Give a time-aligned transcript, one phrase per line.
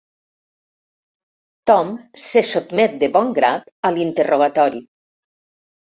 [1.71, 1.91] Tom
[2.23, 4.87] se sotmet de bon grat a l'interrogatori.